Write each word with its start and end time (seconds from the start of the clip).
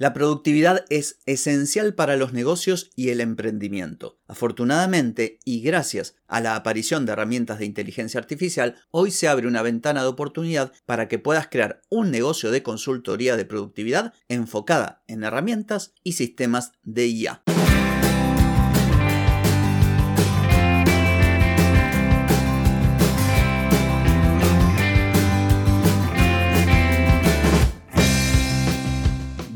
La 0.00 0.12
productividad 0.12 0.84
es 0.90 1.18
esencial 1.26 1.92
para 1.92 2.16
los 2.16 2.32
negocios 2.32 2.92
y 2.94 3.08
el 3.08 3.20
emprendimiento. 3.20 4.20
Afortunadamente, 4.28 5.40
y 5.44 5.60
gracias 5.60 6.14
a 6.28 6.40
la 6.40 6.54
aparición 6.54 7.04
de 7.04 7.12
herramientas 7.12 7.58
de 7.58 7.64
inteligencia 7.64 8.20
artificial, 8.20 8.76
hoy 8.92 9.10
se 9.10 9.26
abre 9.26 9.48
una 9.48 9.60
ventana 9.62 10.02
de 10.02 10.08
oportunidad 10.08 10.72
para 10.86 11.08
que 11.08 11.18
puedas 11.18 11.48
crear 11.48 11.82
un 11.90 12.12
negocio 12.12 12.52
de 12.52 12.62
consultoría 12.62 13.36
de 13.36 13.44
productividad 13.44 14.14
enfocada 14.28 15.02
en 15.08 15.24
herramientas 15.24 15.94
y 16.04 16.12
sistemas 16.12 16.74
de 16.84 17.08
IA. 17.08 17.42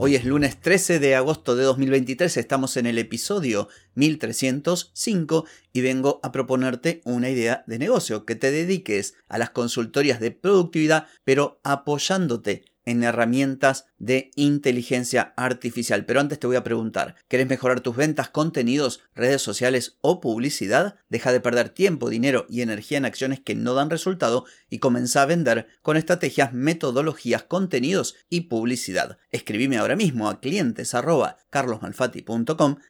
Hoy 0.00 0.14
es 0.14 0.24
lunes 0.24 0.60
13 0.60 1.00
de 1.00 1.16
agosto 1.16 1.56
de 1.56 1.64
2023, 1.64 2.36
estamos 2.36 2.76
en 2.76 2.86
el 2.86 2.98
episodio 2.98 3.66
1305 3.96 5.44
y 5.72 5.80
vengo 5.80 6.20
a 6.22 6.30
proponerte 6.30 7.00
una 7.04 7.30
idea 7.30 7.64
de 7.66 7.80
negocio, 7.80 8.24
que 8.24 8.36
te 8.36 8.52
dediques 8.52 9.14
a 9.26 9.38
las 9.38 9.50
consultorías 9.50 10.20
de 10.20 10.30
productividad, 10.30 11.08
pero 11.24 11.60
apoyándote 11.64 12.64
en 12.88 13.02
herramientas 13.02 13.84
de 13.98 14.30
inteligencia 14.34 15.34
artificial. 15.36 16.06
Pero 16.06 16.20
antes 16.20 16.40
te 16.40 16.46
voy 16.46 16.56
a 16.56 16.64
preguntar, 16.64 17.16
¿querés 17.28 17.46
mejorar 17.46 17.80
tus 17.80 17.94
ventas, 17.94 18.30
contenidos, 18.30 19.00
redes 19.14 19.42
sociales 19.42 19.98
o 20.00 20.20
publicidad? 20.20 20.96
Deja 21.10 21.30
de 21.30 21.40
perder 21.40 21.68
tiempo, 21.68 22.08
dinero 22.08 22.46
y 22.48 22.62
energía 22.62 22.96
en 22.96 23.04
acciones 23.04 23.40
que 23.40 23.54
no 23.54 23.74
dan 23.74 23.90
resultado 23.90 24.46
y 24.70 24.78
comienza 24.78 25.20
a 25.20 25.26
vender 25.26 25.66
con 25.82 25.98
estrategias, 25.98 26.54
metodologías, 26.54 27.42
contenidos 27.42 28.16
y 28.30 28.42
publicidad. 28.42 29.18
Escribime 29.30 29.76
ahora 29.76 29.94
mismo 29.94 30.30
a 30.30 30.40
clientes 30.40 30.94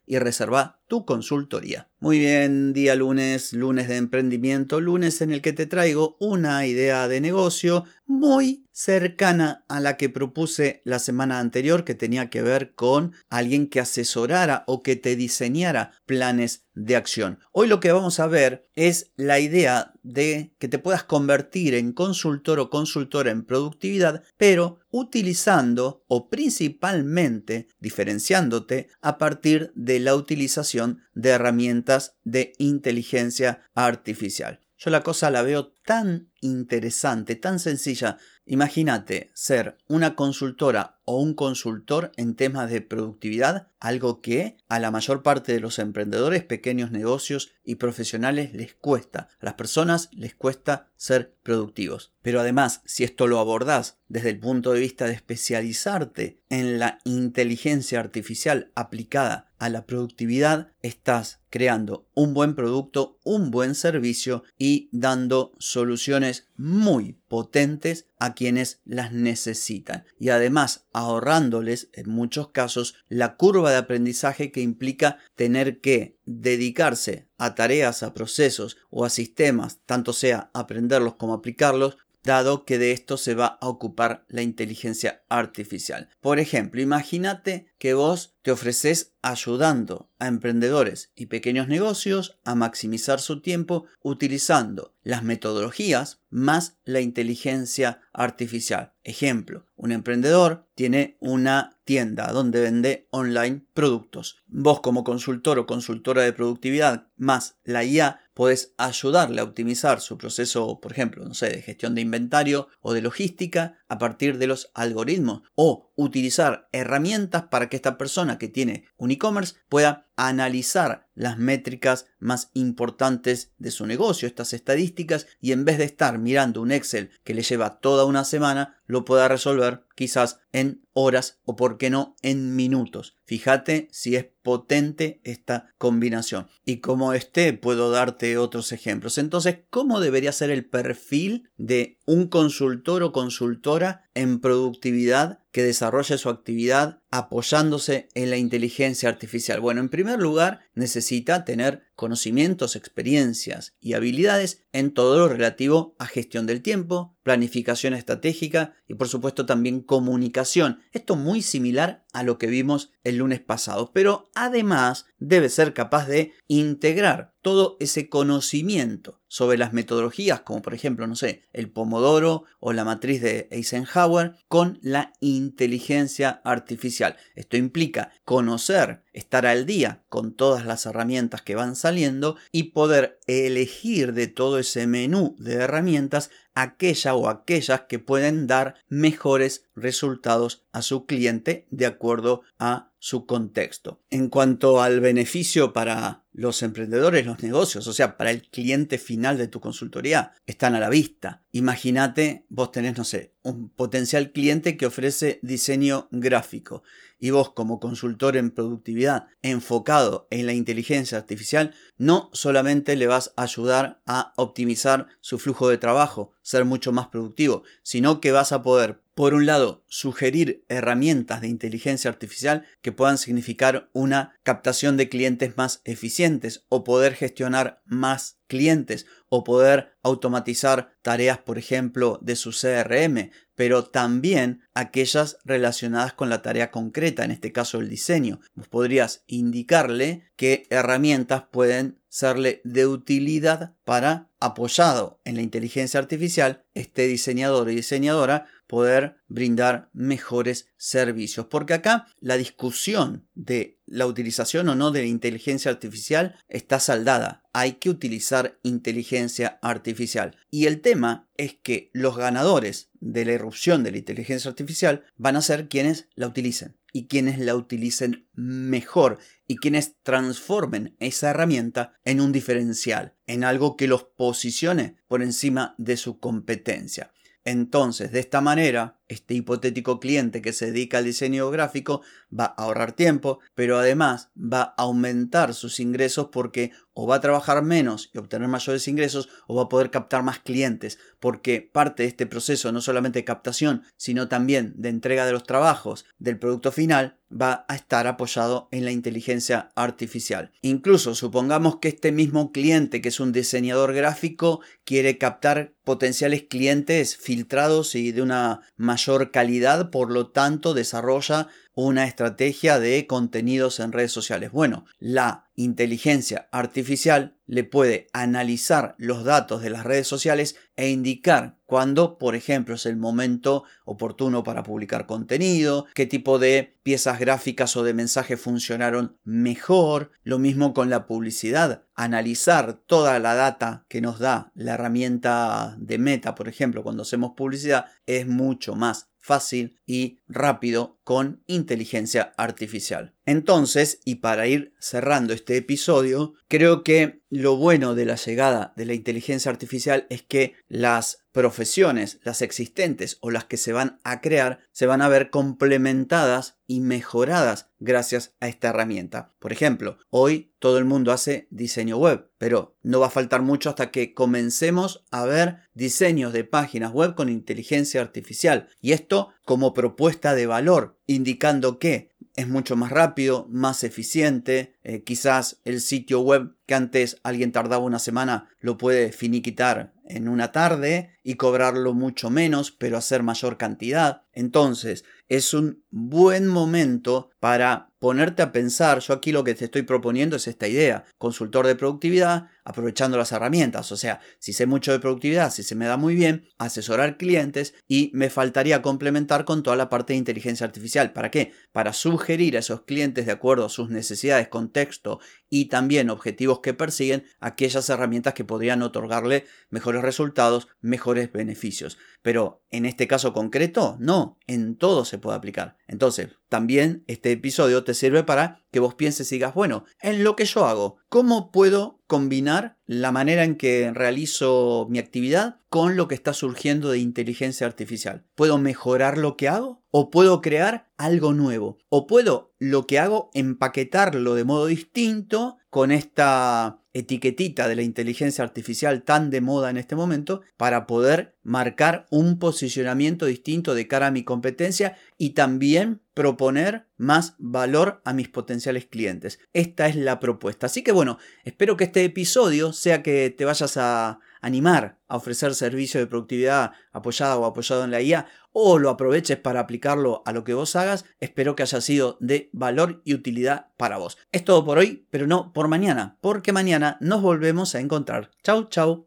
y 0.06 0.18
reserva 0.18 0.78
tu 0.88 1.04
consultoría. 1.04 1.88
Muy 2.00 2.18
bien, 2.18 2.72
día 2.72 2.94
lunes, 2.94 3.52
lunes 3.52 3.88
de 3.88 3.96
emprendimiento, 3.96 4.80
lunes 4.80 5.20
en 5.20 5.30
el 5.32 5.42
que 5.42 5.52
te 5.52 5.66
traigo 5.66 6.16
una 6.18 6.66
idea 6.66 7.06
de 7.08 7.20
negocio 7.20 7.84
muy 8.06 8.64
cercana 8.72 9.64
a 9.68 9.80
la 9.80 9.96
que 9.96 10.08
propuse 10.08 10.80
la 10.84 10.98
semana 10.98 11.40
anterior 11.40 11.84
que 11.84 11.94
tenía 11.94 12.30
que 12.30 12.42
ver 12.42 12.74
con 12.74 13.12
alguien 13.28 13.68
que 13.68 13.80
asesorara 13.80 14.64
o 14.66 14.82
que 14.82 14.96
te 14.96 15.14
diseñara 15.14 15.92
planes 16.06 16.64
de 16.74 16.96
acción. 16.96 17.38
Hoy 17.52 17.68
lo 17.68 17.80
que 17.80 17.92
vamos 17.92 18.18
a 18.18 18.26
ver 18.26 18.68
es 18.74 19.12
la 19.16 19.40
idea 19.40 19.92
de 20.08 20.54
que 20.58 20.68
te 20.68 20.78
puedas 20.78 21.04
convertir 21.04 21.74
en 21.74 21.92
consultor 21.92 22.58
o 22.60 22.70
consultora 22.70 23.30
en 23.30 23.44
productividad, 23.44 24.22
pero 24.36 24.80
utilizando 24.90 26.04
o 26.08 26.28
principalmente 26.30 27.68
diferenciándote 27.78 28.88
a 29.02 29.18
partir 29.18 29.70
de 29.74 30.00
la 30.00 30.14
utilización 30.14 31.02
de 31.14 31.30
herramientas 31.30 32.16
de 32.24 32.52
inteligencia 32.58 33.62
artificial. 33.74 34.60
Yo 34.78 34.90
la 34.90 35.02
cosa 35.02 35.30
la 35.30 35.42
veo 35.42 35.72
tan 35.84 36.30
interesante, 36.40 37.34
tan 37.34 37.58
sencilla. 37.58 38.16
Imagínate 38.46 39.30
ser 39.34 39.76
una 39.88 40.14
consultora 40.14 40.97
o 41.08 41.16
un 41.16 41.32
consultor 41.32 42.12
en 42.18 42.34
temas 42.34 42.70
de 42.70 42.82
productividad, 42.82 43.68
algo 43.80 44.20
que 44.20 44.58
a 44.68 44.78
la 44.78 44.90
mayor 44.90 45.22
parte 45.22 45.52
de 45.52 45.60
los 45.60 45.78
emprendedores, 45.78 46.44
pequeños 46.44 46.90
negocios 46.90 47.52
y 47.64 47.76
profesionales 47.76 48.52
les 48.52 48.74
cuesta. 48.74 49.28
A 49.40 49.46
las 49.46 49.54
personas 49.54 50.10
les 50.12 50.34
cuesta 50.34 50.90
ser 50.98 51.34
productivos. 51.42 52.12
Pero 52.20 52.40
además, 52.40 52.82
si 52.84 53.04
esto 53.04 53.26
lo 53.26 53.38
abordás 53.38 53.96
desde 54.08 54.28
el 54.28 54.38
punto 54.38 54.72
de 54.72 54.80
vista 54.80 55.06
de 55.06 55.14
especializarte 55.14 56.42
en 56.50 56.78
la 56.78 56.98
inteligencia 57.04 58.00
artificial 58.00 58.70
aplicada 58.74 59.50
a 59.58 59.68
la 59.68 59.86
productividad, 59.86 60.72
estás 60.82 61.40
creando 61.50 62.06
un 62.14 62.34
buen 62.34 62.54
producto, 62.54 63.18
un 63.24 63.50
buen 63.50 63.74
servicio 63.74 64.44
y 64.58 64.88
dando 64.92 65.52
soluciones 65.58 66.48
muy 66.56 67.18
potentes 67.28 68.06
a 68.18 68.34
quienes 68.34 68.80
las 68.84 69.12
necesitan 69.12 70.04
y 70.18 70.28
además 70.28 70.86
ahorrándoles 70.98 71.90
en 71.92 72.10
muchos 72.10 72.48
casos 72.48 72.96
la 73.08 73.36
curva 73.36 73.70
de 73.70 73.76
aprendizaje 73.76 74.50
que 74.50 74.62
implica 74.62 75.18
tener 75.36 75.80
que 75.80 76.18
dedicarse 76.24 77.28
a 77.38 77.54
tareas, 77.54 78.02
a 78.02 78.14
procesos 78.14 78.76
o 78.90 79.04
a 79.04 79.10
sistemas, 79.10 79.78
tanto 79.86 80.12
sea 80.12 80.50
aprenderlos 80.54 81.14
como 81.14 81.34
aplicarlos, 81.34 81.98
dado 82.24 82.64
que 82.64 82.78
de 82.78 82.90
esto 82.90 83.16
se 83.16 83.34
va 83.34 83.58
a 83.60 83.68
ocupar 83.68 84.24
la 84.28 84.42
inteligencia 84.42 85.22
artificial. 85.28 86.10
Por 86.20 86.40
ejemplo, 86.40 86.80
imagínate 86.80 87.68
que 87.78 87.94
vos 87.94 88.34
te 88.42 88.50
ofreces 88.50 89.14
ayudando 89.22 90.10
a 90.18 90.28
emprendedores 90.28 91.12
y 91.14 91.26
pequeños 91.26 91.68
negocios 91.68 92.38
a 92.44 92.54
maximizar 92.54 93.20
su 93.20 93.40
tiempo 93.40 93.86
utilizando 94.02 94.94
las 95.02 95.22
metodologías 95.22 96.20
más 96.30 96.76
la 96.84 97.00
inteligencia 97.00 98.02
artificial. 98.12 98.92
Ejemplo, 99.04 99.64
un 99.76 99.92
emprendedor 99.92 100.66
tiene 100.74 101.16
una 101.20 101.78
tienda 101.84 102.30
donde 102.32 102.60
vende 102.60 103.08
online 103.10 103.64
productos. 103.72 104.42
Vos 104.46 104.80
como 104.80 105.04
consultor 105.04 105.58
o 105.58 105.66
consultora 105.66 106.22
de 106.22 106.32
productividad 106.32 107.08
más 107.16 107.56
la 107.64 107.84
IA 107.84 108.20
podés 108.34 108.74
ayudarle 108.76 109.40
a 109.40 109.44
optimizar 109.44 110.00
su 110.00 110.18
proceso, 110.18 110.80
por 110.80 110.92
ejemplo, 110.92 111.24
no 111.24 111.34
sé, 111.34 111.48
de 111.48 111.62
gestión 111.62 111.94
de 111.94 112.02
inventario 112.02 112.68
o 112.80 112.92
de 112.92 113.02
logística 113.02 113.77
a 113.88 113.98
partir 113.98 114.38
de 114.38 114.46
los 114.46 114.70
algoritmos 114.74 115.42
o 115.54 115.92
utilizar 115.96 116.68
herramientas 116.72 117.44
para 117.44 117.68
que 117.68 117.76
esta 117.76 117.98
persona 117.98 118.38
que 118.38 118.48
tiene 118.48 118.84
un 118.96 119.10
e-commerce 119.10 119.56
pueda 119.68 120.07
analizar 120.18 121.08
las 121.14 121.38
métricas 121.38 122.06
más 122.18 122.50
importantes 122.52 123.52
de 123.58 123.70
su 123.70 123.86
negocio, 123.86 124.26
estas 124.26 124.52
estadísticas, 124.52 125.28
y 125.40 125.52
en 125.52 125.64
vez 125.64 125.78
de 125.78 125.84
estar 125.84 126.18
mirando 126.18 126.60
un 126.60 126.72
Excel 126.72 127.10
que 127.22 127.34
le 127.34 127.42
lleva 127.42 127.78
toda 127.78 128.04
una 128.04 128.24
semana, 128.24 128.76
lo 128.86 129.04
pueda 129.04 129.28
resolver 129.28 129.84
quizás 129.94 130.40
en 130.52 130.82
horas 130.92 131.38
o 131.44 131.54
por 131.54 131.78
qué 131.78 131.90
no 131.90 132.16
en 132.22 132.56
minutos. 132.56 133.16
Fíjate 133.24 133.88
si 133.92 134.16
es 134.16 134.26
potente 134.42 135.20
esta 135.24 135.74
combinación. 135.78 136.48
Y 136.64 136.78
como 136.78 137.12
esté, 137.12 137.52
puedo 137.52 137.90
darte 137.90 138.38
otros 138.38 138.72
ejemplos. 138.72 139.18
Entonces, 139.18 139.58
¿cómo 139.70 140.00
debería 140.00 140.32
ser 140.32 140.50
el 140.50 140.64
perfil 140.64 141.50
de 141.56 141.98
un 142.06 142.28
consultor 142.28 143.02
o 143.02 143.12
consultora 143.12 144.08
en 144.14 144.40
productividad 144.40 145.44
que 145.58 145.64
desarrolle 145.64 146.18
su 146.18 146.28
actividad 146.28 147.02
apoyándose 147.10 148.08
en 148.14 148.30
la 148.30 148.36
inteligencia 148.36 149.08
artificial? 149.08 149.58
Bueno, 149.58 149.80
en 149.80 149.88
primer 149.88 150.20
lugar, 150.20 150.60
necesita 150.76 151.44
tener 151.44 151.82
conocimientos, 151.96 152.76
experiencias 152.76 153.74
y 153.80 153.94
habilidades 153.94 154.62
en 154.70 154.94
todo 154.94 155.18
lo 155.18 155.28
relativo 155.28 155.96
a 155.98 156.06
gestión 156.06 156.46
del 156.46 156.62
tiempo, 156.62 157.18
planificación 157.24 157.92
estratégica 157.92 158.76
y 158.86 158.94
por 158.94 159.08
supuesto 159.08 159.46
también 159.46 159.80
comunicación. 159.80 160.78
Esto 160.92 161.16
muy 161.16 161.42
similar 161.42 162.04
a 162.18 162.22
lo 162.22 162.38
que 162.38 162.46
vimos 162.46 162.90
el 163.04 163.16
lunes 163.16 163.40
pasado, 163.40 163.92
pero 163.92 164.30
además 164.34 165.06
debe 165.18 165.48
ser 165.48 165.74
capaz 165.74 166.06
de 166.06 166.32
integrar 166.46 167.34
todo 167.42 167.76
ese 167.80 168.08
conocimiento 168.08 169.20
sobre 169.28 169.58
las 169.58 169.72
metodologías, 169.72 170.40
como 170.40 170.62
por 170.62 170.74
ejemplo, 170.74 171.06
no 171.06 171.16
sé, 171.16 171.44
el 171.52 171.70
Pomodoro 171.70 172.44
o 172.60 172.72
la 172.72 172.84
matriz 172.84 173.22
de 173.22 173.48
Eisenhower, 173.50 174.34
con 174.48 174.78
la 174.82 175.12
inteligencia 175.20 176.40
artificial. 176.44 177.16
Esto 177.34 177.56
implica 177.56 178.12
conocer, 178.24 179.04
estar 179.18 179.46
al 179.46 179.66
día 179.66 180.02
con 180.08 180.32
todas 180.32 180.64
las 180.64 180.86
herramientas 180.86 181.42
que 181.42 181.54
van 181.54 181.76
saliendo 181.76 182.36
y 182.52 182.64
poder 182.64 183.18
elegir 183.26 184.14
de 184.14 184.28
todo 184.28 184.58
ese 184.58 184.86
menú 184.86 185.34
de 185.38 185.54
herramientas 185.54 186.30
aquella 186.54 187.14
o 187.14 187.28
aquellas 187.28 187.82
que 187.82 187.98
pueden 187.98 188.46
dar 188.46 188.76
mejores 188.88 189.64
resultados 189.76 190.64
a 190.72 190.82
su 190.82 191.06
cliente 191.06 191.66
de 191.70 191.86
acuerdo 191.86 192.42
a 192.58 192.87
su 192.98 193.26
contexto. 193.26 194.02
En 194.10 194.28
cuanto 194.28 194.82
al 194.82 195.00
beneficio 195.00 195.72
para 195.72 196.24
los 196.32 196.62
emprendedores, 196.62 197.26
los 197.26 197.42
negocios, 197.42 197.86
o 197.86 197.92
sea, 197.92 198.16
para 198.16 198.30
el 198.30 198.42
cliente 198.42 198.98
final 198.98 199.38
de 199.38 199.48
tu 199.48 199.60
consultoría, 199.60 200.32
están 200.46 200.74
a 200.74 200.80
la 200.80 200.88
vista. 200.88 201.42
Imagínate, 201.52 202.46
vos 202.48 202.70
tenés, 202.70 202.96
no 202.96 203.04
sé, 203.04 203.34
un 203.42 203.70
potencial 203.70 204.32
cliente 204.32 204.76
que 204.76 204.86
ofrece 204.86 205.40
diseño 205.42 206.08
gráfico 206.10 206.82
y 207.18 207.30
vos 207.30 207.50
como 207.50 207.80
consultor 207.80 208.36
en 208.36 208.50
productividad 208.50 209.26
enfocado 209.42 210.28
en 210.30 210.46
la 210.46 210.52
inteligencia 210.52 211.18
artificial, 211.18 211.74
no 211.96 212.30
solamente 212.32 212.94
le 212.96 213.06
vas 213.06 213.32
a 213.36 213.42
ayudar 213.42 214.00
a 214.06 214.32
optimizar 214.36 215.08
su 215.20 215.38
flujo 215.38 215.68
de 215.68 215.78
trabajo, 215.78 216.32
ser 216.42 216.64
mucho 216.64 216.92
más 216.92 217.08
productivo, 217.08 217.64
sino 217.82 218.20
que 218.20 218.32
vas 218.32 218.52
a 218.52 218.62
poder 218.62 219.02
por 219.18 219.34
un 219.34 219.46
lado, 219.46 219.84
sugerir 219.88 220.64
herramientas 220.68 221.40
de 221.40 221.48
inteligencia 221.48 222.08
artificial 222.08 222.66
que 222.82 222.92
puedan 222.92 223.18
significar 223.18 223.90
una 223.92 224.38
captación 224.44 224.96
de 224.96 225.08
clientes 225.08 225.56
más 225.56 225.80
eficientes 225.84 226.66
o 226.68 226.84
poder 226.84 227.16
gestionar 227.16 227.82
más 227.84 228.38
clientes 228.46 229.06
o 229.28 229.42
poder 229.42 229.96
automatizar 230.04 230.92
tareas, 231.02 231.38
por 231.38 231.58
ejemplo, 231.58 232.20
de 232.22 232.36
su 232.36 232.52
CRM, 232.52 233.32
pero 233.58 233.82
también 233.82 234.60
aquellas 234.72 235.38
relacionadas 235.44 236.12
con 236.12 236.28
la 236.30 236.42
tarea 236.42 236.70
concreta, 236.70 237.24
en 237.24 237.32
este 237.32 237.50
caso 237.50 237.80
el 237.80 237.88
diseño. 237.88 238.38
Vos 238.54 238.68
podrías 238.68 239.24
indicarle 239.26 240.30
qué 240.36 240.62
herramientas 240.70 241.42
pueden 241.50 241.98
serle 242.08 242.60
de 242.62 242.86
utilidad 242.86 243.74
para, 243.84 244.30
apoyado 244.38 245.20
en 245.24 245.34
la 245.34 245.42
inteligencia 245.42 245.98
artificial, 245.98 246.66
este 246.74 247.08
diseñador 247.08 247.68
y 247.68 247.74
diseñadora 247.74 248.46
poder 248.68 249.16
brindar 249.26 249.90
mejores 249.92 250.68
servicios. 250.76 251.46
Porque 251.46 251.74
acá 251.74 252.06
la 252.20 252.36
discusión 252.36 253.26
de 253.34 253.77
la 253.90 254.06
utilización 254.06 254.68
o 254.68 254.74
no 254.74 254.90
de 254.90 255.00
la 255.00 255.06
inteligencia 255.06 255.70
artificial 255.70 256.36
está 256.48 256.80
saldada. 256.80 257.42
Hay 257.52 257.72
que 257.74 257.90
utilizar 257.90 258.58
inteligencia 258.62 259.58
artificial. 259.62 260.36
Y 260.50 260.66
el 260.66 260.80
tema 260.80 261.28
es 261.36 261.54
que 261.54 261.90
los 261.92 262.16
ganadores 262.16 262.90
de 263.00 263.24
la 263.24 263.32
irrupción 263.32 263.82
de 263.82 263.92
la 263.92 263.98
inteligencia 263.98 264.50
artificial 264.50 265.04
van 265.16 265.36
a 265.36 265.42
ser 265.42 265.68
quienes 265.68 266.08
la 266.14 266.26
utilicen 266.26 266.76
y 266.92 267.06
quienes 267.06 267.38
la 267.38 267.54
utilicen 267.54 268.26
mejor 268.34 269.18
y 269.46 269.56
quienes 269.56 269.96
transformen 270.02 270.96
esa 271.00 271.30
herramienta 271.30 271.94
en 272.04 272.20
un 272.20 272.32
diferencial, 272.32 273.14
en 273.26 273.44
algo 273.44 273.76
que 273.76 273.88
los 273.88 274.04
posicione 274.04 274.96
por 275.06 275.22
encima 275.22 275.74
de 275.78 275.96
su 275.96 276.18
competencia. 276.18 277.12
Entonces, 277.44 278.12
de 278.12 278.20
esta 278.20 278.40
manera, 278.40 278.97
este 279.08 279.34
hipotético 279.34 280.00
cliente 280.00 280.42
que 280.42 280.52
se 280.52 280.66
dedica 280.66 280.98
al 280.98 281.04
diseño 281.04 281.50
gráfico 281.50 282.02
va 282.36 282.44
a 282.44 282.62
ahorrar 282.62 282.92
tiempo, 282.92 283.40
pero 283.54 283.78
además 283.78 284.30
va 284.36 284.62
a 284.62 284.82
aumentar 284.82 285.54
sus 285.54 285.80
ingresos 285.80 286.28
porque 286.30 286.72
o 287.00 287.06
va 287.06 287.14
a 287.14 287.20
trabajar 287.20 287.62
menos 287.62 288.10
y 288.12 288.18
obtener 288.18 288.48
mayores 288.48 288.88
ingresos 288.88 289.28
o 289.46 289.54
va 289.54 289.62
a 289.62 289.68
poder 289.68 289.92
captar 289.92 290.24
más 290.24 290.40
clientes, 290.40 290.98
porque 291.20 291.60
parte 291.60 292.02
de 292.02 292.08
este 292.08 292.26
proceso 292.26 292.72
no 292.72 292.80
solamente 292.80 293.20
de 293.20 293.24
captación, 293.24 293.84
sino 293.96 294.26
también 294.26 294.74
de 294.76 294.88
entrega 294.88 295.24
de 295.24 295.30
los 295.30 295.44
trabajos 295.44 296.06
del 296.18 296.40
producto 296.40 296.72
final 296.72 297.16
va 297.30 297.66
a 297.68 297.76
estar 297.76 298.06
apoyado 298.06 298.68
en 298.72 298.84
la 298.84 298.90
inteligencia 298.90 299.70
artificial. 299.76 300.50
Incluso 300.62 301.14
supongamos 301.14 301.76
que 301.76 301.88
este 301.88 302.10
mismo 302.10 302.50
cliente, 302.50 303.00
que 303.00 303.10
es 303.10 303.20
un 303.20 303.32
diseñador 303.32 303.94
gráfico, 303.94 304.60
quiere 304.84 305.18
captar 305.18 305.74
potenciales 305.84 306.44
clientes 306.48 307.16
filtrados 307.16 307.94
y 307.94 308.12
de 308.12 308.22
una 308.22 308.62
mayor 308.76 308.97
calidad, 309.30 309.90
por 309.90 310.10
lo 310.10 310.30
tanto 310.30 310.74
desarrolla 310.74 311.48
una 311.74 312.06
estrategia 312.06 312.78
de 312.78 313.06
contenidos 313.06 313.80
en 313.80 313.92
redes 313.92 314.12
sociales. 314.12 314.50
Bueno, 314.50 314.84
la 314.98 315.50
inteligencia 315.54 316.48
artificial 316.50 317.36
le 317.46 317.64
puede 317.64 318.08
analizar 318.12 318.94
los 318.98 319.24
datos 319.24 319.62
de 319.62 319.70
las 319.70 319.84
redes 319.84 320.08
sociales 320.08 320.56
e 320.76 320.90
indicar 320.90 321.57
cuándo, 321.68 322.16
por 322.16 322.34
ejemplo, 322.34 322.76
es 322.76 322.86
el 322.86 322.96
momento 322.96 323.64
oportuno 323.84 324.42
para 324.42 324.62
publicar 324.62 325.04
contenido, 325.04 325.84
qué 325.94 326.06
tipo 326.06 326.38
de 326.38 326.78
piezas 326.82 327.20
gráficas 327.20 327.76
o 327.76 327.82
de 327.82 327.92
mensajes 327.92 328.40
funcionaron 328.40 329.18
mejor, 329.22 330.10
lo 330.24 330.38
mismo 330.38 330.72
con 330.72 330.88
la 330.88 331.06
publicidad, 331.06 331.82
analizar 331.94 332.72
toda 332.72 333.18
la 333.18 333.34
data 333.34 333.84
que 333.88 334.00
nos 334.00 334.18
da 334.18 334.50
la 334.54 334.74
herramienta 334.74 335.76
de 335.78 335.98
Meta, 335.98 336.34
por 336.34 336.48
ejemplo, 336.48 336.82
cuando 336.82 337.02
hacemos 337.02 337.32
publicidad, 337.36 337.84
es 338.06 338.26
mucho 338.26 338.74
más 338.74 339.10
fácil 339.20 339.78
y 339.84 340.17
rápido 340.28 340.98
con 341.04 341.42
inteligencia 341.46 342.32
artificial. 342.36 343.14
Entonces, 343.24 344.00
y 344.04 344.16
para 344.16 344.46
ir 344.46 344.74
cerrando 344.78 345.34
este 345.34 345.56
episodio, 345.56 346.34
creo 346.48 346.82
que 346.82 347.22
lo 347.30 347.56
bueno 347.56 347.94
de 347.94 348.06
la 348.06 348.16
llegada 348.16 348.72
de 348.76 348.86
la 348.86 348.94
inteligencia 348.94 349.50
artificial 349.50 350.06
es 350.08 350.22
que 350.22 350.54
las 350.66 351.26
profesiones, 351.32 352.20
las 352.24 352.42
existentes 352.42 353.18
o 353.20 353.30
las 353.30 353.44
que 353.44 353.58
se 353.58 353.72
van 353.72 354.00
a 354.02 354.20
crear, 354.20 354.60
se 354.72 354.86
van 354.86 355.02
a 355.02 355.08
ver 355.08 355.30
complementadas 355.30 356.58
y 356.66 356.80
mejoradas 356.80 357.70
gracias 357.78 358.34
a 358.40 358.48
esta 358.48 358.68
herramienta. 358.70 359.34
Por 359.38 359.52
ejemplo, 359.52 359.98
hoy 360.10 360.52
todo 360.58 360.78
el 360.78 360.84
mundo 360.84 361.12
hace 361.12 361.46
diseño 361.50 361.98
web, 361.98 362.30
pero 362.38 362.76
no 362.82 362.98
va 362.98 363.06
a 363.06 363.10
faltar 363.10 363.42
mucho 363.42 363.68
hasta 363.68 363.90
que 363.90 364.14
comencemos 364.14 365.04
a 365.10 365.26
ver 365.26 365.58
diseños 365.74 366.32
de 366.32 366.44
páginas 366.44 366.92
web 366.92 367.14
con 367.14 367.28
inteligencia 367.28 368.00
artificial. 368.00 368.68
Y 368.80 368.92
esto 368.92 369.28
como 369.48 369.72
propuesta 369.72 370.34
de 370.34 370.46
valor, 370.46 370.98
indicando 371.06 371.78
que 371.78 372.10
es 372.36 372.46
mucho 372.46 372.76
más 372.76 372.92
rápido, 372.92 373.46
más 373.48 373.82
eficiente. 373.82 374.74
Eh, 374.84 375.04
quizás 375.04 375.62
el 375.64 375.80
sitio 375.80 376.20
web 376.20 376.54
que 376.66 376.74
antes 376.74 377.16
alguien 377.22 377.50
tardaba 377.50 377.82
una 377.82 377.98
semana 377.98 378.50
lo 378.60 378.76
puede 378.76 379.10
finiquitar 379.10 379.94
en 380.04 380.28
una 380.28 380.52
tarde 380.52 381.16
y 381.22 381.36
cobrarlo 381.36 381.94
mucho 381.94 382.28
menos, 382.28 382.72
pero 382.72 382.98
hacer 382.98 383.22
mayor 383.22 383.56
cantidad. 383.56 384.24
Entonces, 384.34 385.06
es 385.30 385.54
un 385.54 385.82
buen 385.90 386.46
momento 386.46 387.30
para 387.40 387.88
ponerte 387.98 388.42
a 388.42 388.52
pensar. 388.52 389.00
Yo 389.00 389.14
aquí 389.14 389.32
lo 389.32 389.44
que 389.44 389.54
te 389.54 389.64
estoy 389.66 389.82
proponiendo 389.82 390.36
es 390.36 390.46
esta 390.46 390.68
idea. 390.68 391.04
Consultor 391.18 391.66
de 391.66 391.74
productividad, 391.74 392.48
aprovechando 392.64 393.16
las 393.16 393.32
herramientas. 393.32 393.90
O 393.92 393.96
sea, 393.96 394.20
si 394.38 394.52
sé 394.52 394.66
mucho 394.66 394.92
de 394.92 395.00
productividad, 395.00 395.50
si 395.50 395.62
se 395.62 395.74
me 395.74 395.86
da 395.86 395.96
muy 395.96 396.14
bien, 396.14 396.48
asesorar 396.58 397.16
clientes 397.16 397.74
y 397.86 398.10
me 398.14 398.30
faltaría 398.30 398.82
complementar 398.82 399.44
con 399.44 399.62
toda 399.62 399.76
la 399.76 399.88
parte 399.88 400.12
de 400.12 400.18
inteligencia 400.18 400.66
artificial. 400.66 401.12
¿Para 401.12 401.30
qué? 401.30 401.52
Para 401.72 401.92
sugerir 401.92 402.56
a 402.56 402.60
esos 402.60 402.82
clientes 402.82 403.26
de 403.26 403.32
acuerdo 403.32 403.66
a 403.66 403.70
sus 403.70 403.90
necesidades, 403.90 404.48
contexto 404.48 405.20
y 405.48 405.66
también 405.66 406.10
objetivos 406.10 406.60
que 406.60 406.74
persiguen 406.74 407.24
aquellas 407.40 407.88
herramientas 407.88 408.34
que 408.34 408.44
podrían 408.44 408.82
otorgarle 408.82 409.46
mejores 409.70 410.02
resultados, 410.02 410.68
mejores 410.80 411.32
beneficios. 411.32 411.98
Pero 412.22 412.62
en 412.70 412.84
este 412.84 413.08
caso 413.08 413.32
concreto, 413.32 413.96
no, 413.98 414.38
en 414.46 414.76
todo 414.76 415.04
se 415.04 415.18
puede 415.18 415.36
aplicar. 415.36 415.76
Entonces, 415.88 416.28
también 416.50 417.02
este 417.06 417.32
episodio 417.32 417.82
te 417.82 417.94
sirve 417.94 418.22
para 418.22 418.62
que 418.70 418.78
vos 418.78 418.94
pienses 418.94 419.32
y 419.32 419.36
digas, 419.36 419.54
bueno, 419.54 419.84
en 420.00 420.22
lo 420.22 420.36
que 420.36 420.44
yo 420.44 420.66
hago, 420.66 420.98
¿cómo 421.08 421.50
puedo 421.50 422.02
combinar 422.06 422.76
la 422.86 423.10
manera 423.10 423.42
en 423.42 423.56
que 423.56 423.90
realizo 423.94 424.86
mi 424.90 424.98
actividad 424.98 425.60
con 425.70 425.96
lo 425.96 426.06
que 426.06 426.14
está 426.14 426.34
surgiendo 426.34 426.90
de 426.90 426.98
inteligencia 426.98 427.66
artificial? 427.66 428.26
¿Puedo 428.34 428.58
mejorar 428.58 429.16
lo 429.16 429.36
que 429.36 429.48
hago? 429.48 429.82
¿O 429.90 430.10
puedo 430.10 430.42
crear 430.42 430.90
algo 430.98 431.32
nuevo? 431.32 431.78
¿O 431.88 432.06
puedo 432.06 432.52
lo 432.58 432.86
que 432.86 432.98
hago 432.98 433.30
empaquetarlo 433.32 434.34
de 434.34 434.44
modo 434.44 434.66
distinto 434.66 435.56
con 435.70 435.90
esta 435.90 436.77
etiquetita 436.92 437.68
de 437.68 437.76
la 437.76 437.82
inteligencia 437.82 438.42
artificial 438.44 439.02
tan 439.02 439.30
de 439.30 439.40
moda 439.40 439.70
en 439.70 439.76
este 439.76 439.96
momento 439.96 440.42
para 440.56 440.86
poder 440.86 441.36
marcar 441.42 442.06
un 442.10 442.38
posicionamiento 442.38 443.26
distinto 443.26 443.74
de 443.74 443.86
cara 443.86 444.08
a 444.08 444.10
mi 444.10 444.24
competencia 444.24 444.96
y 445.16 445.30
también 445.30 446.00
proponer 446.14 446.86
más 446.96 447.34
valor 447.38 448.00
a 448.04 448.12
mis 448.12 448.28
potenciales 448.28 448.86
clientes. 448.86 449.38
Esta 449.52 449.86
es 449.86 449.96
la 449.96 450.18
propuesta. 450.18 450.66
Así 450.66 450.82
que 450.82 450.92
bueno, 450.92 451.18
espero 451.44 451.76
que 451.76 451.84
este 451.84 452.04
episodio 452.04 452.72
sea 452.72 453.02
que 453.02 453.30
te 453.30 453.44
vayas 453.44 453.76
a 453.76 454.20
animar 454.40 454.98
a 455.08 455.16
ofrecer 455.16 455.54
servicio 455.54 456.00
de 456.00 456.06
productividad 456.06 456.72
apoyado 456.92 457.40
o 457.40 457.44
apoyado 457.44 457.84
en 457.84 457.90
la 457.90 458.00
IA 458.00 458.26
o 458.52 458.78
lo 458.78 458.90
aproveches 458.90 459.38
para 459.38 459.60
aplicarlo 459.60 460.22
a 460.26 460.32
lo 460.32 460.44
que 460.44 460.54
vos 460.54 460.74
hagas, 460.76 461.04
espero 461.20 461.54
que 461.54 461.62
haya 461.62 461.80
sido 461.80 462.16
de 462.20 462.50
valor 462.52 463.02
y 463.04 463.14
utilidad 463.14 463.68
para 463.76 463.98
vos. 463.98 464.18
Es 464.32 464.44
todo 464.44 464.64
por 464.64 464.78
hoy, 464.78 465.06
pero 465.10 465.26
no 465.26 465.52
por 465.52 465.68
mañana, 465.68 466.18
porque 466.20 466.52
mañana 466.52 466.96
nos 467.00 467.22
volvemos 467.22 467.74
a 467.74 467.80
encontrar. 467.80 468.30
Chau, 468.42 468.64
chau. 468.68 469.06